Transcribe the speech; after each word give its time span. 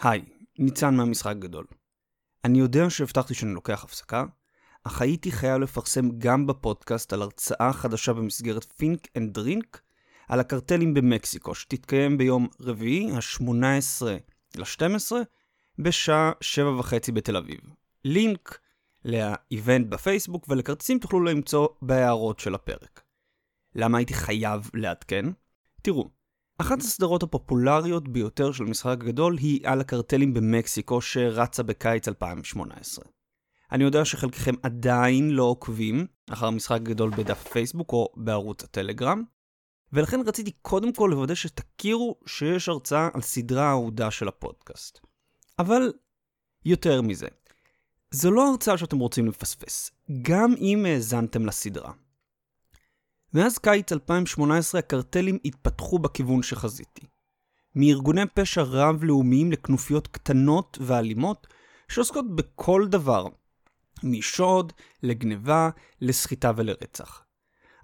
היי, 0.00 0.24
ניצן 0.58 0.96
מהמשחק 0.96 1.30
הגדול. 1.30 1.66
אני 2.44 2.58
יודע 2.58 2.90
שהבטחתי 2.90 3.34
שאני 3.34 3.54
לוקח 3.54 3.84
הפסקה, 3.84 4.24
אך 4.84 5.00
הייתי 5.02 5.32
חייב 5.32 5.60
לפרסם 5.60 6.18
גם 6.18 6.46
בפודקאסט 6.46 7.12
על 7.12 7.22
הרצאה 7.22 7.72
חדשה 7.72 8.12
במסגרת 8.12 8.64
Think 8.64 9.08
and 9.16 9.34
Drink 9.34 9.80
על 10.28 10.40
הקרטלים 10.40 10.94
במקסיקו, 10.94 11.54
שתתקיים 11.54 12.18
ביום 12.18 12.48
רביעי, 12.60 13.10
ה-18 13.10 14.06
ל-12, 14.56 15.12
בשעה 15.78 16.32
שבע 16.40 16.78
וחצי 16.78 17.12
בתל 17.12 17.36
אביב. 17.36 17.60
לינק 18.04 18.58
ל 19.04 19.18
event 19.18 19.86
בפייסבוק 19.86 20.46
ולכרטיסים 20.48 20.98
תוכלו 20.98 21.20
למצוא 21.20 21.68
בהערות 21.82 22.38
של 22.38 22.54
הפרק. 22.54 23.02
למה 23.74 23.98
הייתי 23.98 24.14
חייב 24.14 24.70
לעדכן? 24.74 25.24
תראו, 25.82 26.08
אחת 26.58 26.80
הסדרות 26.80 27.22
הפופולריות 27.22 28.08
ביותר 28.08 28.52
של 28.52 28.64
המשחק 28.64 28.96
הגדול 29.00 29.38
היא 29.38 29.68
על 29.68 29.80
הקרטלים 29.80 30.34
במקסיקו 30.34 31.00
שרצה 31.00 31.62
בקיץ 31.62 32.08
2018. 32.08 33.04
אני 33.72 33.84
יודע 33.84 34.04
שחלקכם 34.04 34.54
עדיין 34.62 35.30
לא 35.30 35.42
עוקבים 35.42 36.06
אחר 36.30 36.46
המשחק 36.46 36.76
הגדול 36.76 37.10
בדף 37.10 37.48
פייסבוק 37.52 37.92
או 37.92 38.12
בערוץ 38.16 38.64
הטלגרם, 38.64 39.22
ולכן 39.92 40.20
רציתי 40.26 40.50
קודם 40.62 40.92
כל 40.92 41.08
לוודא 41.10 41.34
שתכירו 41.34 42.18
שיש 42.26 42.68
הרצאה 42.68 43.08
על 43.14 43.20
סדרה 43.20 43.70
אהודה 43.70 44.10
של 44.10 44.28
הפודקאסט. 44.28 44.98
אבל 45.58 45.92
יותר 46.64 47.02
מזה, 47.02 47.26
זו 48.10 48.30
לא 48.30 48.50
הרצאה 48.50 48.78
שאתם 48.78 48.98
רוצים 48.98 49.26
לפספס, 49.26 49.90
גם 50.22 50.54
אם 50.58 50.84
האזנתם 50.86 51.46
לסדרה. 51.46 51.92
מאז 53.34 53.58
קיץ 53.58 53.92
2018 53.92 54.78
הקרטלים 54.78 55.38
התפתחו 55.44 55.98
בכיוון 55.98 56.42
שחזיתי. 56.42 57.06
מארגוני 57.74 58.20
פשע 58.34 58.62
רב-לאומיים 58.62 59.52
לכנופיות 59.52 60.08
קטנות 60.08 60.78
ואלימות 60.80 61.46
שעוסקות 61.88 62.36
בכל 62.36 62.86
דבר, 62.90 63.26
משוד, 64.02 64.72
לגניבה, 65.02 65.70
לסחיטה 66.00 66.52
ולרצח. 66.56 67.24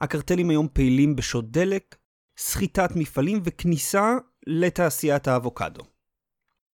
הקרטלים 0.00 0.50
היום 0.50 0.68
פעילים 0.72 1.16
בשוד 1.16 1.52
דלק, 1.52 1.96
סחיטת 2.38 2.90
מפעלים 2.96 3.40
וכניסה 3.44 4.14
לתעשיית 4.46 5.28
האבוקדו. 5.28 5.82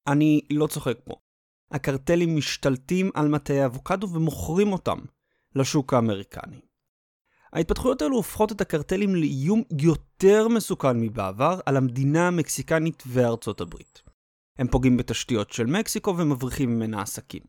אני 0.07 0.41
לא 0.49 0.67
צוחק 0.67 0.97
פה. 1.03 1.13
הקרטלים 1.71 2.35
משתלטים 2.37 3.11
על 3.13 3.27
מטעי 3.27 3.61
האבוקדו 3.61 4.09
ומוכרים 4.09 4.73
אותם 4.73 4.99
לשוק 5.55 5.93
האמריקני. 5.93 6.74
ההתפתחויות 7.55 8.01
האלו 8.01 8.15
הופכות 8.15 8.51
את 8.51 8.61
הקרטלים 8.61 9.15
לאיום 9.15 9.63
יותר 9.81 10.47
מסוכן 10.47 10.99
מבעבר 10.99 11.59
על 11.65 11.77
המדינה 11.77 12.27
המקסיקנית 12.27 13.03
וארצות 13.07 13.61
הברית. 13.61 14.01
הם 14.59 14.67
פוגעים 14.67 14.97
בתשתיות 14.97 15.51
של 15.51 15.65
מקסיקו 15.65 16.17
ומבריחים 16.17 16.75
ממנה 16.75 17.01
עסקים. 17.01 17.41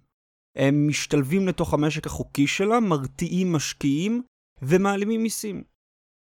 הם 0.57 0.89
משתלבים 0.89 1.49
לתוך 1.49 1.75
המשק 1.75 2.07
החוקי 2.07 2.47
שלה, 2.47 2.81
מרתיעים 2.81 3.53
משקיעים 3.53 4.23
ומעלימים 4.63 5.23
מיסים. 5.23 5.65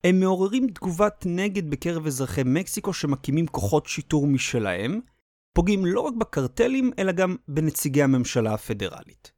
הם 0.03 0.19
מעוררים 0.19 0.67
תגובת 0.67 1.23
נגד 1.25 1.69
בקרב 1.69 2.05
אזרחי 2.07 2.41
מקסיקו 2.45 2.93
שמקימים 2.93 3.47
כוחות 3.47 3.85
שיטור 3.85 4.27
משלהם, 4.27 5.01
פוגעים 5.53 5.85
לא 5.85 6.01
רק 6.01 6.13
בקרטלים, 6.13 6.91
אלא 6.99 7.11
גם 7.11 7.35
בנציגי 7.47 8.03
הממשלה 8.03 8.53
הפדרלית. 8.53 9.31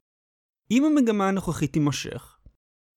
אם 0.70 0.84
המגמה 0.84 1.28
הנוכחית 1.28 1.72
תימשך, 1.72 2.38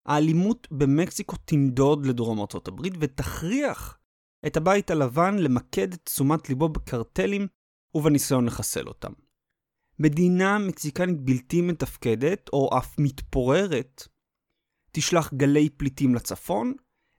האלימות 0.06 0.68
במקסיקו 0.72 1.36
תנדוד 1.46 2.06
לדרום 2.06 2.40
ארצות 2.40 2.68
הברית 2.68 2.94
ותכריח 3.00 4.00
את 4.48 4.58
הבית 4.58 4.92
הלבן 4.92 5.38
למקד 5.40 5.94
את 5.94 6.00
תשומת 6.04 6.50
ליבו 6.50 6.70
בקרטלים 6.70 7.48
ובניסיון 7.96 8.46
לחסל 8.46 8.88
אותם. 8.88 9.12
מדינה 10.00 10.60
מקסיקנית 10.60 11.22
בלתי 11.22 11.62
מתפקדת, 11.62 12.50
או 12.54 12.78
אף 12.78 12.96
מתפוררת, 13.00 14.08
תשלח 14.92 15.34
גלי 15.34 15.70
פליטים 15.70 16.16
לצפון, 16.16 16.74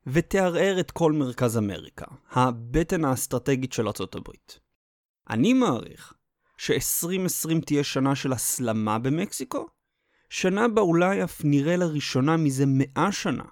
ותערער 0.06 0.81
את 0.81 0.91
כל 0.91 1.12
מרכז 1.12 1.59
אמריקה, 1.59 2.06
הבטן 2.31 3.05
האסטרטגית 3.05 3.72
של 3.72 3.87
ארצות 3.87 4.15
הברית. 4.15 4.61
אני 5.31 5.53
מעריך 5.53 6.15
ש-2020 6.59 7.65
תהיה 7.66 7.84
שנה 7.84 8.16
של 8.16 8.33
הסלמה 8.33 8.99
במקסיקו, 8.99 9.66
שנה 10.34 10.69
בה 10.69 10.83
אולי 10.83 11.25
אף 11.25 11.41
נראה 11.45 11.77
לראשונה 11.77 12.37
מזה 12.37 12.65
מאה 12.67 13.12
שנה 13.12 13.45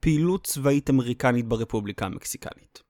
פעילות 0.00 0.46
צבאית 0.46 0.90
אמריקנית 0.90 1.48
ברפובליקה 1.48 2.06
המקסיקנית. 2.06 2.82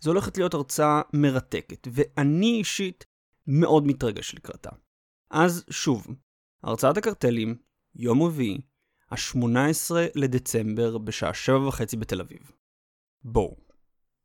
זו 0.00 0.10
הולכת 0.10 0.38
להיות 0.38 0.54
הרצאה 0.54 1.00
מרתקת, 1.12 1.88
ואני 1.92 2.58
אישית 2.58 3.04
מאוד 3.46 3.86
מתרגש 3.86 4.34
לקראתה. 4.34 4.70
אז 5.30 5.64
שוב, 5.70 6.06
הרצאת 6.62 6.96
הקרטלים, 6.96 7.54
יום 7.94 8.22
רביעי, 8.22 8.60
ה-18 9.10 9.94
לדצמבר 10.14 10.98
בשעה 10.98 11.34
שבע 11.34 11.68
וחצי 11.68 11.96
בתל 11.96 12.20
אביב. 12.20 12.50
בואו. 13.24 13.65